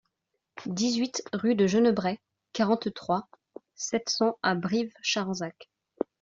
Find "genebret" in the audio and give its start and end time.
1.67-2.19